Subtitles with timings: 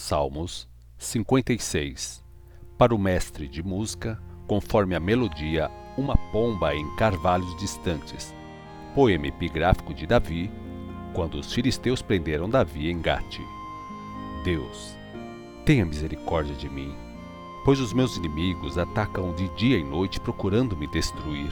[0.00, 2.24] Salmos 56
[2.78, 8.32] Para o mestre de música, conforme a melodia, uma pomba em carvalhos distantes.
[8.94, 10.50] Poema epigráfico de Davi,
[11.12, 13.40] quando os filisteus prenderam Davi em Gate.
[14.44, 14.96] Deus,
[15.66, 16.94] tenha misericórdia de mim,
[17.64, 21.50] pois os meus inimigos atacam de dia e noite procurando me destruir.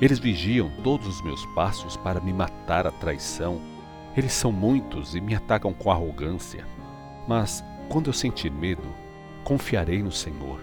[0.00, 3.62] Eles vigiam todos os meus passos para me matar à traição.
[4.16, 6.71] Eles são muitos e me atacam com arrogância.
[7.34, 8.82] Mas, quando eu sentir medo,
[9.42, 10.60] confiarei no Senhor.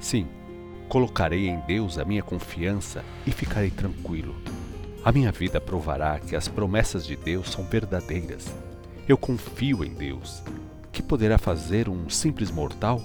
[0.00, 0.26] Sim,
[0.88, 4.34] colocarei em Deus a minha confiança e ficarei tranquilo.
[5.04, 8.52] A minha vida provará que as promessas de Deus são verdadeiras.
[9.08, 10.42] Eu confio em Deus.
[10.90, 13.00] Que poderá fazer um simples mortal?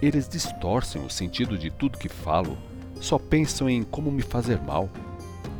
[0.00, 2.56] Eles distorcem o sentido de tudo que falo,
[2.98, 4.88] só pensam em como me fazer mal.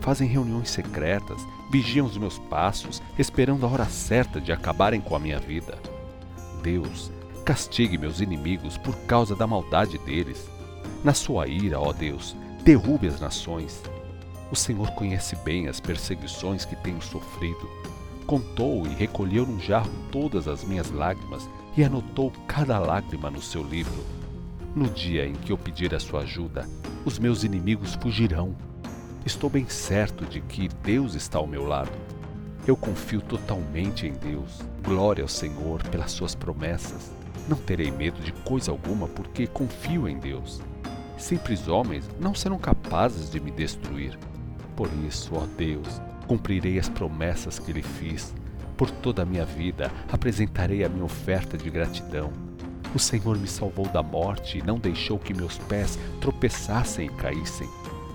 [0.00, 5.18] Fazem reuniões secretas, vigiam os meus passos, esperando a hora certa de acabarem com a
[5.20, 5.89] minha vida.
[6.62, 7.10] Deus,
[7.44, 10.48] castigue meus inimigos por causa da maldade deles.
[11.02, 13.82] Na sua ira, ó Deus, derrube as nações.
[14.50, 17.68] O Senhor conhece bem as perseguições que tenho sofrido.
[18.26, 23.62] Contou e recolheu num jarro todas as minhas lágrimas e anotou cada lágrima no seu
[23.62, 24.04] livro.
[24.74, 26.68] No dia em que eu pedir a sua ajuda,
[27.04, 28.54] os meus inimigos fugirão.
[29.24, 31.90] Estou bem certo de que Deus está ao meu lado.
[32.66, 34.60] Eu confio totalmente em Deus.
[34.84, 37.10] Glória ao Senhor pelas suas promessas.
[37.48, 40.60] Não terei medo de coisa alguma porque confio em Deus.
[41.16, 44.18] Simples homens não serão capazes de me destruir.
[44.76, 48.34] Por isso, ó Deus, cumprirei as promessas que lhe fiz.
[48.76, 52.30] Por toda a minha vida apresentarei a minha oferta de gratidão.
[52.94, 57.68] O Senhor me salvou da morte e não deixou que meus pés tropeçassem e caíssem.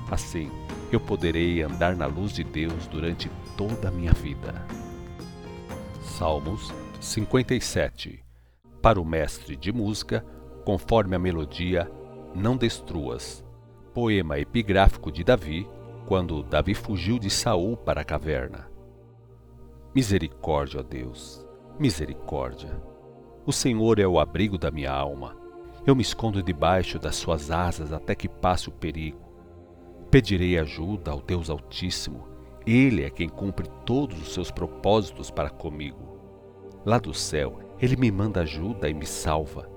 [0.10, 0.52] Assim,
[0.92, 4.54] eu poderei andar na luz de Deus durante toda a minha vida.
[6.02, 8.24] Salmos 57
[8.82, 10.26] Para o mestre de música,
[10.64, 11.90] conforme a melodia,
[12.34, 13.44] Não Destruas.
[13.94, 15.68] Poema epigráfico de Davi,
[16.06, 18.70] quando Davi fugiu de Saul para a caverna.
[19.94, 21.46] Misericórdia, Deus,
[21.80, 22.82] misericórdia.
[23.46, 25.38] O Senhor é o abrigo da minha alma.
[25.88, 29.20] Eu me escondo debaixo das suas asas até que passe o perigo.
[30.12, 32.35] Pedirei ajuda ao Deus Altíssimo.
[32.66, 36.18] Ele é quem cumpre todos os seus propósitos para comigo.
[36.86, 39.70] Lá do céu, ele me manda ajuda e me salva.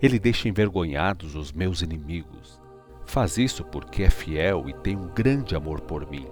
[0.00, 2.60] Ele deixa envergonhados os meus inimigos.
[3.04, 6.26] Faz isso porque é fiel e tem um grande amor por mim.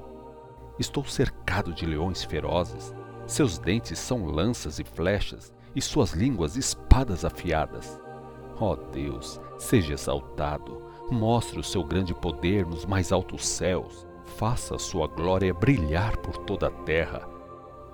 [0.79, 2.95] Estou cercado de leões ferozes.
[3.27, 8.01] Seus dentes são lanças e flechas, e suas línguas espadas afiadas.
[8.59, 14.07] Ó oh Deus, seja exaltado Mostre o seu grande poder nos mais altos céus.
[14.37, 17.29] Faça sua glória brilhar por toda a terra.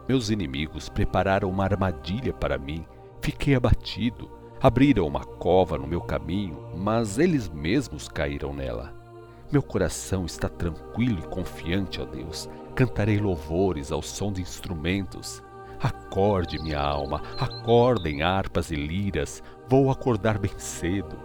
[0.06, 2.84] Meus inimigos prepararam uma armadilha para mim.
[3.22, 4.30] Fiquei abatido.
[4.60, 8.94] Abriram uma cova no meu caminho, mas eles mesmos caíram nela.
[9.50, 12.48] Meu coração está tranquilo e confiante, ó Deus.
[12.74, 15.42] Cantarei louvores ao som de instrumentos.
[15.80, 19.42] Acorde, minha alma, acordem harpas e liras.
[19.68, 21.16] Vou acordar bem cedo.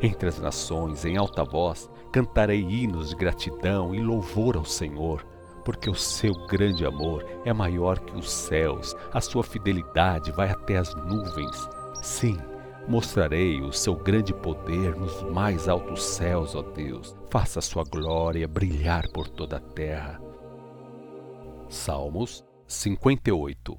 [0.00, 5.26] Entre as nações, em alta voz, cantarei hinos de gratidão e louvor ao Senhor,
[5.64, 10.76] porque o seu grande amor é maior que os céus, a sua fidelidade vai até
[10.76, 11.68] as nuvens.
[12.00, 12.38] Sim,
[12.86, 17.16] mostrarei o seu grande poder nos mais altos céus, ó Deus.
[17.30, 20.20] Faça a sua glória brilhar por toda a terra.
[21.68, 23.76] Salmos 58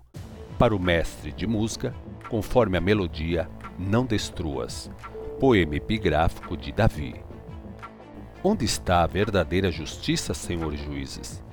[0.59, 1.95] Para o mestre de música,
[2.27, 4.91] conforme a melodia, não destruas
[5.39, 7.15] Poema epigráfico de Davi.
[8.47, 11.43] Onde está a verdadeira justiça, senhores juízes?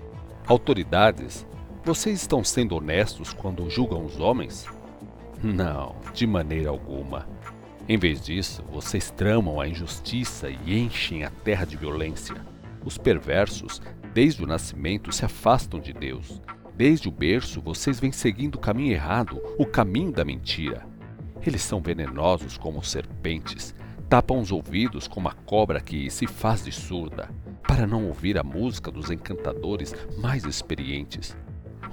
[0.47, 1.47] Autoridades,
[1.83, 4.67] vocês estão sendo honestos quando julgam os homens?
[5.43, 7.27] Não, de maneira alguma.
[7.89, 12.37] Em vez disso, vocês tramam a injustiça e enchem a terra de violência.
[12.85, 13.81] Os perversos,
[14.13, 16.43] desde o nascimento, se afastam de Deus.
[16.77, 20.87] Desde o berço, vocês vêm seguindo o caminho errado, o caminho da mentira.
[21.41, 23.75] Eles são venenosos como serpentes,
[24.13, 27.31] tapam os ouvidos como a cobra que se faz de surda,
[27.67, 31.35] para não ouvir a música dos encantadores mais experientes.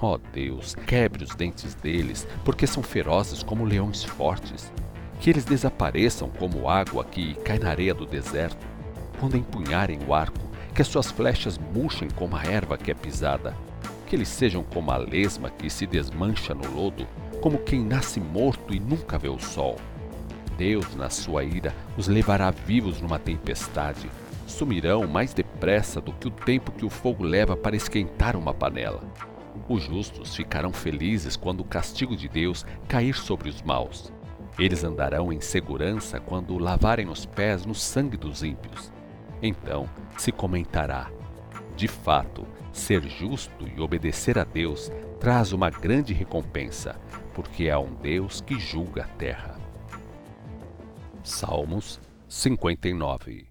[0.02, 4.70] Oh Deus, quebre os dentes deles, porque são ferozes como leões fortes.
[5.22, 8.68] Que eles desapareçam como água que cai na areia do deserto.
[9.18, 10.46] Quando empunharem o arco,
[10.76, 13.56] que as suas flechas murchem como a erva que é pisada.
[14.06, 17.08] Que eles sejam como a lesma que se desmancha no lodo,
[17.40, 19.78] como quem nasce morto e nunca vê o sol.
[20.60, 24.12] Deus, na sua ira, os levará vivos numa tempestade.
[24.46, 29.02] Sumirão mais depressa do que o tempo que o fogo leva para esquentar uma panela.
[29.70, 34.12] Os justos ficarão felizes quando o castigo de Deus cair sobre os maus.
[34.58, 38.92] Eles andarão em segurança quando lavarem os pés no sangue dos ímpios.
[39.42, 41.10] Então se comentará:
[41.78, 44.92] de fato, ser justo e obedecer a Deus
[45.22, 47.00] traz uma grande recompensa,
[47.34, 49.59] porque há um Deus que julga a terra.
[51.24, 52.00] Salmos
[52.30, 53.48] 59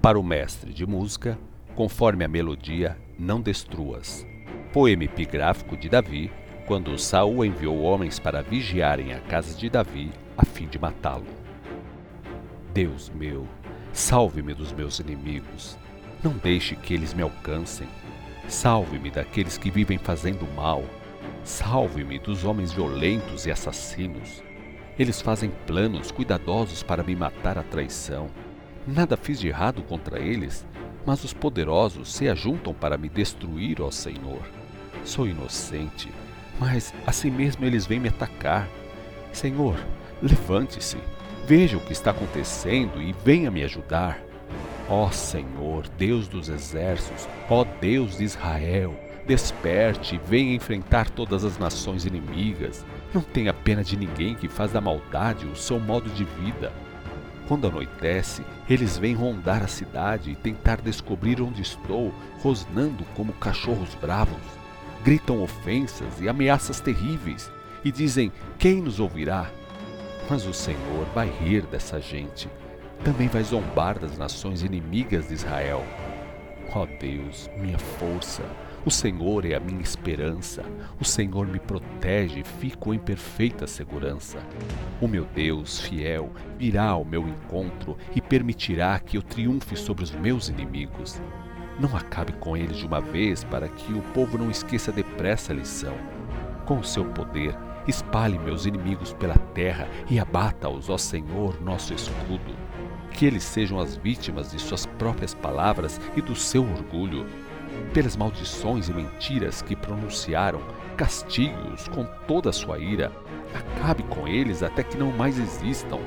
[0.00, 1.36] Para o mestre de música,
[1.74, 4.24] conforme a melodia, não destruas.
[4.72, 6.30] Poema epigráfico de Davi,
[6.68, 11.26] quando Saul enviou homens para vigiarem a casa de Davi a fim de matá-lo.
[12.72, 13.46] Deus meu,
[13.92, 15.76] salve-me dos meus inimigos.
[16.22, 17.88] Não deixe que eles me alcancem.
[18.46, 20.84] Salve-me daqueles que vivem fazendo mal.
[21.42, 24.44] Salve-me dos homens violentos e assassinos.
[25.00, 28.28] Eles fazem planos cuidadosos para me matar à traição.
[28.86, 30.66] Nada fiz de errado contra eles,
[31.06, 34.42] mas os poderosos se ajuntam para me destruir, ó Senhor.
[35.02, 36.12] Sou inocente,
[36.58, 38.68] mas assim mesmo eles vêm me atacar.
[39.32, 39.82] Senhor,
[40.20, 40.98] levante-se,
[41.46, 44.20] veja o que está acontecendo e venha me ajudar.
[44.86, 48.94] Ó Senhor, Deus dos exércitos, ó Deus de Israel,
[49.26, 52.84] desperte venha enfrentar todas as nações inimigas.
[53.12, 56.72] Não tenha pena de ninguém que faz da maldade o seu modo de vida.
[57.48, 63.94] Quando anoitece, eles vêm rondar a cidade e tentar descobrir onde estou, rosnando como cachorros
[63.94, 64.42] bravos.
[65.02, 67.50] Gritam ofensas e ameaças terríveis
[67.84, 69.50] e dizem: Quem nos ouvirá?
[70.28, 72.48] Mas o Senhor vai rir dessa gente
[73.04, 75.84] também vai zombar das nações inimigas de Israel.
[76.72, 78.44] Ó oh Deus, minha força,
[78.84, 80.64] o Senhor é a minha esperança,
[80.98, 84.38] o Senhor me protege e fico em perfeita segurança.
[85.00, 90.12] O meu Deus fiel virá ao meu encontro e permitirá que eu triunfe sobre os
[90.12, 91.20] meus inimigos.
[91.78, 95.56] Não acabe com eles de uma vez para que o povo não esqueça depressa a
[95.56, 95.94] lição.
[96.64, 97.54] Com o seu poder,
[97.86, 102.70] espalhe meus inimigos pela terra e abata-os, ó Senhor, nosso escudo
[103.10, 107.26] que eles sejam as vítimas de suas próprias palavras e do seu orgulho.
[107.92, 110.60] Pelas maldições e mentiras que pronunciaram,
[110.96, 113.10] castigue-os com toda a sua ira.
[113.54, 115.98] Acabe com eles até que não mais existam.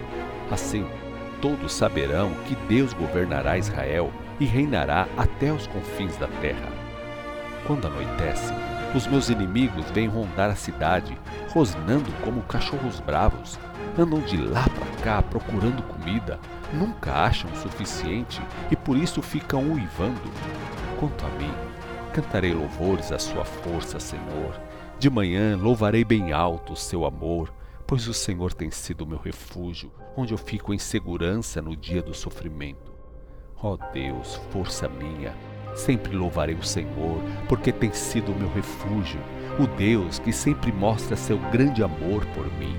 [0.50, 0.86] Assim,
[1.42, 6.70] todos saberão que Deus governará Israel e reinará até os confins da terra.
[7.68, 8.54] Quando anoitece,
[8.96, 11.18] os meus inimigos vêm rondar a cidade,
[11.50, 13.60] rosnando como cachorros bravos.
[13.98, 16.40] Andam de lá para cá procurando comida,
[16.72, 18.42] nunca acham o suficiente
[18.72, 20.32] e por isso ficam uivando.
[21.00, 21.53] Quanto a mim,
[22.14, 24.62] cantarei louvores à sua força, Senhor.
[25.00, 27.52] De manhã louvarei bem alto o seu amor,
[27.88, 32.14] pois o Senhor tem sido meu refúgio, onde eu fico em segurança no dia do
[32.14, 32.94] sofrimento.
[33.62, 35.36] Ó oh Deus, força minha,
[35.76, 39.20] sempre louvarei o Senhor, porque tem sido o meu refúgio,
[39.60, 42.78] o Deus que sempre mostra seu grande amor por mim.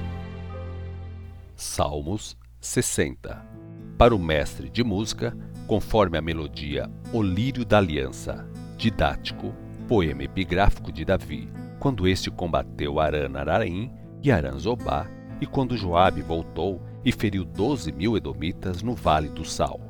[1.57, 3.55] Salmos 60
[3.99, 5.37] para o mestre de música,
[5.67, 8.45] conforme a melodia O Lírio da Aliança,
[8.77, 9.55] didático,
[9.89, 13.93] poema epigráfico de Davi, quando este combateu Aran-Araim
[14.23, 15.07] e Aran-Zobá,
[15.41, 19.81] e quando Joabe voltou e feriu doze mil edomitas no Vale do Sal.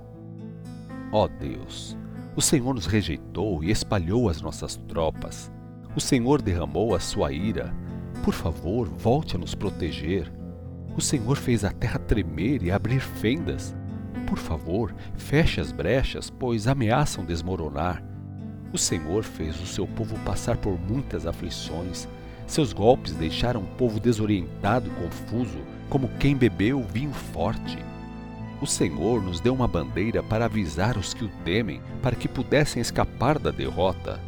[1.12, 1.96] Ó Deus,
[2.34, 5.52] o Senhor nos rejeitou e espalhou as nossas tropas.
[5.94, 7.72] O Senhor derramou a sua ira.
[8.24, 10.32] Por favor, volte a nos proteger.
[10.96, 13.76] O Senhor fez a terra tremer e abrir fendas.
[14.26, 18.02] Por favor, feche as brechas, pois ameaçam desmoronar.
[18.74, 22.08] O Senhor fez o seu povo passar por muitas aflições.
[22.44, 27.78] Seus golpes deixaram o povo desorientado e confuso, como quem bebeu vinho forte.
[28.60, 32.82] O Senhor nos deu uma bandeira para avisar os que o temem, para que pudessem
[32.82, 34.20] escapar da derrota.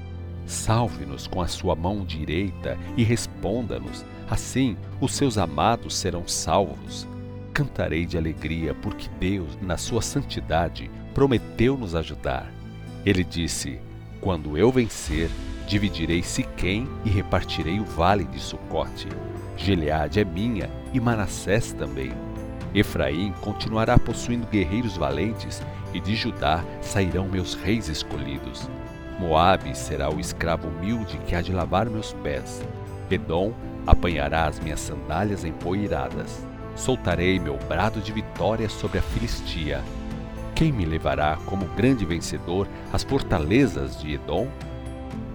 [0.46, 7.06] Salve-nos com a sua mão direita e responda-nos, assim os seus amados serão salvos
[7.56, 12.52] cantarei de alegria, porque Deus, na sua santidade, prometeu nos ajudar.
[13.02, 13.80] Ele disse:
[14.26, 15.30] Quando eu vencer,
[15.68, 19.06] dividirei Siquém e repartirei o vale de Sucote.
[19.56, 22.11] Gileade é minha e Manassés também.
[22.75, 25.62] Efraim continuará possuindo guerreiros valentes,
[25.95, 28.68] e de Judá sairão meus reis escolhidos.
[29.21, 32.64] Moabe será o escravo humilde que há de lavar meus pés.
[33.09, 33.54] Edom
[33.87, 36.45] apanhará as minhas sandálias empoeiradas
[36.76, 39.83] soltarei meu brado de vitória sobre a Filistia.
[40.56, 44.48] Quem me levará como grande vencedor às fortalezas de Edom?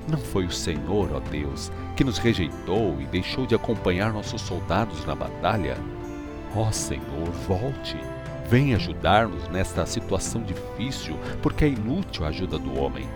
[0.09, 5.05] Não foi o Senhor, ó Deus, que nos rejeitou e deixou de acompanhar nossos soldados
[5.05, 5.77] na batalha?
[6.55, 7.95] Ó Senhor, volte.
[8.49, 13.07] Venha ajudar-nos nesta situação difícil, porque é inútil a ajuda do homem.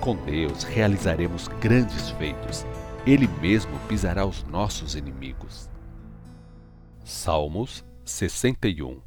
[0.00, 2.64] Com Deus realizaremos grandes feitos.
[3.06, 5.68] Ele mesmo pisará os nossos inimigos.
[7.04, 8.98] Salmos 61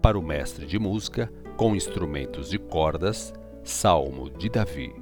[0.00, 3.32] Para o mestre de música, com instrumentos de cordas,
[3.64, 4.94] Salmo de Davi.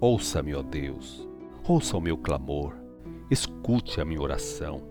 [0.00, 1.28] Ouça-me, ó Deus,
[1.66, 2.74] ouça o meu clamor,
[3.30, 4.82] escute a minha oração.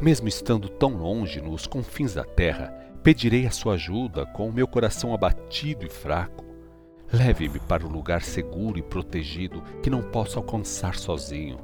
[0.00, 2.68] Mesmo estando tão longe nos confins da terra,
[3.02, 6.44] pedirei a sua ajuda com o meu coração abatido e fraco.
[7.12, 11.58] Leve-me para um lugar seguro e protegido que não posso alcançar sozinho.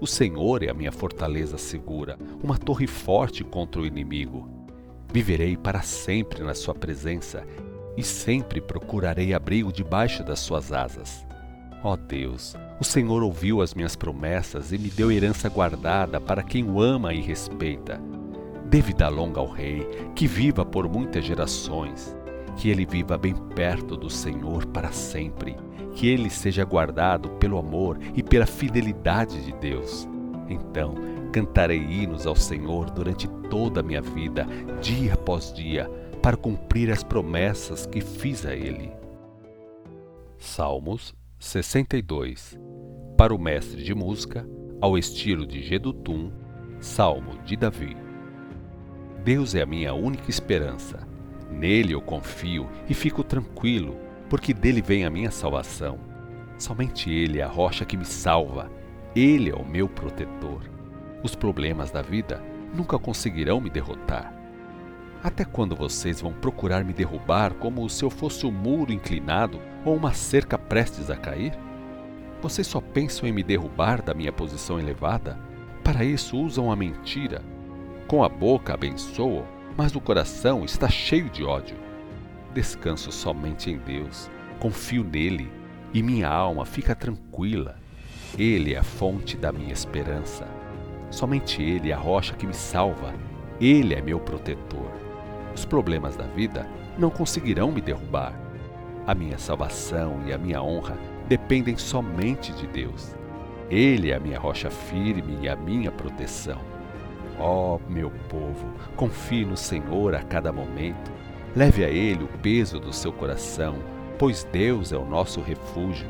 [0.00, 4.57] O Senhor é a minha fortaleza segura, uma torre forte contra o inimigo.
[5.12, 7.44] Viverei para sempre na Sua presença
[7.96, 11.26] e sempre procurarei abrigo debaixo das Suas asas.
[11.82, 16.64] Ó Deus, o Senhor ouviu as minhas promessas e me deu herança guardada para quem
[16.64, 18.00] o ama e respeita.
[18.66, 22.16] Dê vida longa ao Rei, que viva por muitas gerações
[22.58, 25.56] que ele viva bem perto do Senhor para sempre,
[25.94, 30.08] que ele seja guardado pelo amor e pela fidelidade de Deus.
[30.48, 30.94] Então,
[31.28, 34.46] cantarei hinos ao Senhor durante toda a minha vida,
[34.80, 35.88] dia após dia,
[36.22, 38.90] para cumprir as promessas que fiz a ele.
[40.38, 42.58] Salmos 62
[43.16, 44.48] Para o mestre de música,
[44.80, 46.32] ao estilo de Gedutum,
[46.80, 47.96] Salmo de Davi.
[49.24, 51.08] Deus é a minha única esperança
[51.50, 53.96] Nele eu confio e fico tranquilo,
[54.28, 55.98] porque dele vem a minha salvação.
[56.58, 58.70] Somente Ele é a rocha que me salva.
[59.14, 60.62] Ele é o meu protetor.
[61.22, 62.42] Os problemas da vida
[62.74, 64.32] nunca conseguirão me derrotar.
[65.22, 69.96] Até quando vocês vão procurar me derrubar como se eu fosse um muro inclinado ou
[69.96, 71.58] uma cerca prestes a cair?
[72.40, 75.38] Vocês só pensam em me derrubar da minha posição elevada?
[75.82, 77.42] Para isso usam a mentira.
[78.06, 79.44] Com a boca abençoam
[79.78, 81.76] mas o coração está cheio de ódio.
[82.52, 85.48] Descanso somente em Deus, confio nele
[85.94, 87.76] e minha alma fica tranquila.
[88.36, 90.48] Ele é a fonte da minha esperança.
[91.10, 93.14] Somente Ele é a rocha que me salva.
[93.60, 94.90] Ele é meu protetor.
[95.54, 98.38] Os problemas da vida não conseguirão me derrubar.
[99.06, 100.96] A minha salvação e a minha honra
[101.26, 103.14] dependem somente de Deus.
[103.70, 106.60] Ele é a minha rocha firme e a minha proteção.
[107.38, 111.10] Ó oh, meu povo, confie no Senhor a cada momento.
[111.54, 113.76] Leve a Ele o peso do seu coração,
[114.18, 116.08] pois Deus é o nosso refúgio.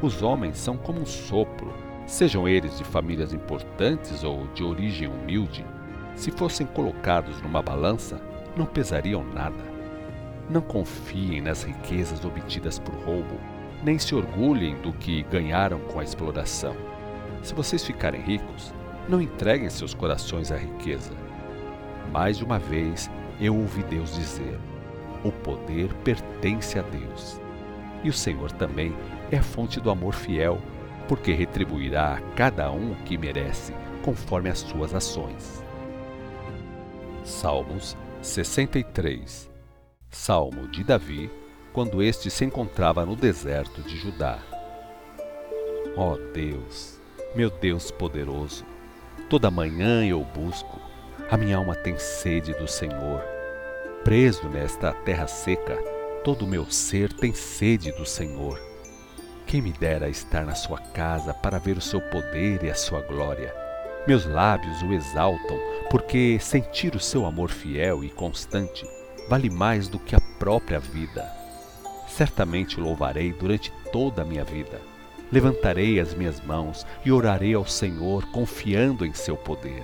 [0.00, 1.72] Os homens são como um sopro,
[2.06, 5.64] sejam eles de famílias importantes ou de origem humilde.
[6.14, 8.20] Se fossem colocados numa balança,
[8.56, 9.72] não pesariam nada.
[10.50, 13.40] Não confiem nas riquezas obtidas por roubo,
[13.82, 16.76] nem se orgulhem do que ganharam com a exploração.
[17.42, 18.72] Se vocês ficarem ricos,
[19.08, 21.12] não entreguem seus corações à riqueza.
[22.12, 24.58] Mais de uma vez eu ouvi Deus dizer:
[25.24, 27.40] o poder pertence a Deus.
[28.04, 28.94] E o Senhor também
[29.30, 30.60] é fonte do amor fiel,
[31.12, 35.62] porque retribuirá a cada um o que merece, conforme as suas ações.
[37.22, 39.50] Salmos 63
[40.10, 41.30] Salmo de Davi,
[41.70, 44.38] quando este se encontrava no deserto de Judá.
[45.98, 46.98] Ó oh Deus,
[47.36, 48.64] meu Deus poderoso,
[49.28, 50.80] Toda manhã eu busco,
[51.30, 53.22] a minha alma tem sede do Senhor.
[54.02, 55.76] Preso nesta terra seca,
[56.24, 58.71] todo o meu ser tem sede do Senhor.
[59.52, 63.02] Quem me dera estar na sua casa para ver o seu poder e a sua
[63.02, 63.54] glória.
[64.08, 65.58] Meus lábios o exaltam,
[65.90, 68.82] porque sentir o seu amor fiel e constante
[69.28, 71.30] vale mais do que a própria vida.
[72.08, 74.80] Certamente o louvarei durante toda a minha vida
[75.30, 79.82] levantarei as minhas mãos e orarei ao Senhor, confiando em seu poder.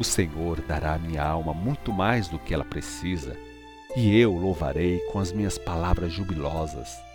[0.00, 3.36] O Senhor dará à minha alma muito mais do que ela precisa,
[3.96, 7.09] e eu louvarei com as minhas palavras jubilosas.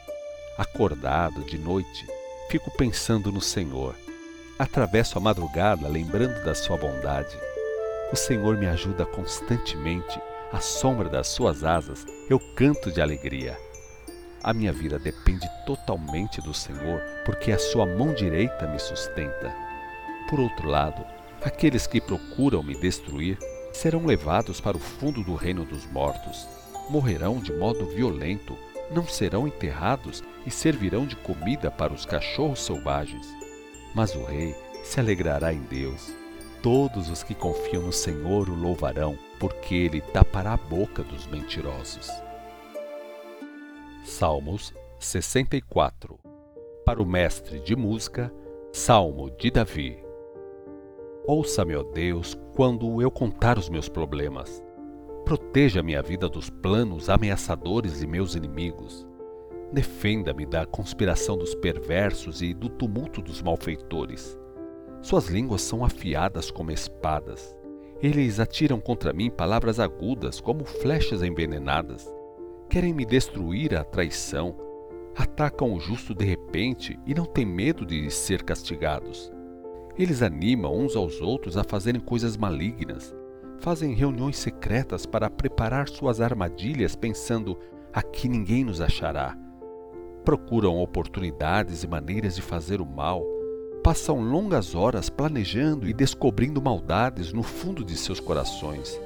[0.58, 2.08] Acordado de noite,
[2.50, 3.94] fico pensando no Senhor.
[4.58, 7.38] Atravesso a madrugada lembrando da sua bondade.
[8.10, 10.18] O Senhor me ajuda constantemente,
[10.54, 13.60] à sombra das suas asas eu canto de alegria.
[14.42, 19.54] A minha vida depende totalmente do Senhor, porque a sua mão direita me sustenta.
[20.30, 21.06] Por outro lado,
[21.44, 23.38] aqueles que procuram me destruir
[23.74, 26.48] serão levados para o fundo do reino dos mortos.
[26.90, 28.58] Morrerão de modo violento,
[28.90, 33.28] não serão enterrados e servirão de comida para os cachorros selvagens.
[33.94, 36.14] Mas o rei se alegrará em Deus.
[36.62, 42.10] Todos os que confiam no Senhor o louvarão, porque ele tapará a boca dos mentirosos.
[44.04, 46.20] Salmos 64
[46.86, 48.34] Para o mestre de música,
[48.72, 49.98] Salmo de Davi.
[51.28, 54.64] Ouça-me, ó Deus, quando eu contar os meus problemas.
[55.24, 59.08] Proteja minha vida dos planos ameaçadores de meus inimigos.
[59.72, 64.38] Defenda-me da conspiração dos perversos e do tumulto dos malfeitores.
[65.02, 67.56] Suas línguas são afiadas como espadas.
[68.02, 72.12] Eles atiram contra mim palavras agudas, como flechas envenenadas.
[72.70, 74.56] Querem me destruir à traição.
[75.16, 79.32] Atacam o justo de repente e não têm medo de ser castigados.
[79.98, 83.16] Eles animam uns aos outros a fazerem coisas malignas.
[83.60, 87.58] Fazem reuniões secretas para preparar suas armadilhas, pensando:
[87.94, 89.38] aqui ninguém nos achará.
[90.26, 93.24] Procuram oportunidades e maneiras de fazer o mal.
[93.82, 99.00] Passam longas horas planejando e descobrindo maldades no fundo de seus corações.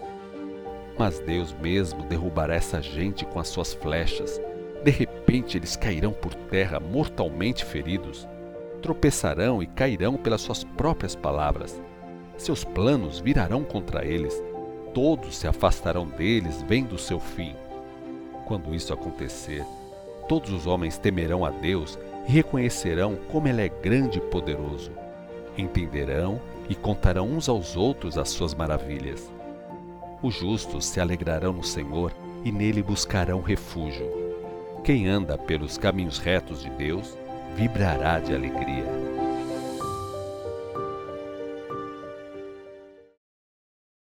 [0.97, 4.41] Mas Deus mesmo derrubará essa gente com as suas flechas.
[4.83, 8.27] De repente eles cairão por terra mortalmente feridos
[8.79, 11.81] tropeçarão e cairão pelas suas próprias palavras.
[12.38, 14.41] Seus planos virarão contra eles.
[14.93, 17.55] Todos se afastarão deles, vendo o seu fim.
[18.45, 19.63] Quando isso acontecer,
[20.29, 24.91] todos os homens temerão a Deus e reconhecerão como Ele é grande e poderoso.
[25.57, 29.29] Entenderão e contarão uns aos outros as suas maravilhas.
[30.21, 32.13] Os justos se alegrarão no Senhor
[32.45, 34.07] e nele buscarão refúgio.
[34.83, 37.17] Quem anda pelos caminhos retos de Deus
[37.55, 39.08] vibrará de alegria.